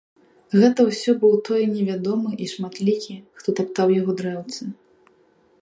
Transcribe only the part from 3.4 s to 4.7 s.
хто таптаў яго дрэўцы.